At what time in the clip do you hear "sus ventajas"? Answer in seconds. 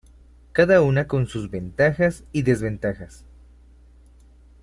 1.27-2.23